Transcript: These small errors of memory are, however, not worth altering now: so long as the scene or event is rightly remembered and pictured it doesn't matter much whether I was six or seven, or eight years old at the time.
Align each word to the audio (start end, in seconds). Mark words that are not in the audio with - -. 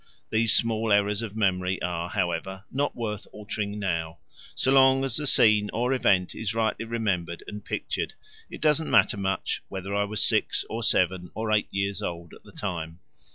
These 0.31 0.51
small 0.55 0.91
errors 0.91 1.21
of 1.21 1.35
memory 1.35 1.79
are, 1.83 2.09
however, 2.09 2.63
not 2.71 2.95
worth 2.95 3.27
altering 3.31 3.77
now: 3.77 4.17
so 4.55 4.71
long 4.71 5.03
as 5.03 5.15
the 5.15 5.27
scene 5.27 5.69
or 5.73 5.93
event 5.93 6.33
is 6.33 6.55
rightly 6.55 6.85
remembered 6.85 7.43
and 7.45 7.63
pictured 7.63 8.15
it 8.49 8.61
doesn't 8.61 8.89
matter 8.89 9.17
much 9.17 9.61
whether 9.67 9.93
I 9.93 10.05
was 10.05 10.23
six 10.23 10.65
or 10.71 10.81
seven, 10.81 11.29
or 11.35 11.51
eight 11.51 11.67
years 11.69 12.01
old 12.01 12.33
at 12.33 12.41
the 12.43 12.51
time. 12.51 12.97